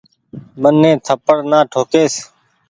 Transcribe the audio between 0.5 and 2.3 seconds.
مني ٿپڙ نآ ٺوڪيس۔